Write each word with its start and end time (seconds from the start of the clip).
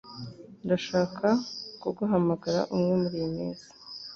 Ndashaka 0.65 1.27
kuguhamagara 1.81 2.61
umwe 2.75 2.93
muriyi 3.01 3.27
minsi. 3.35 3.67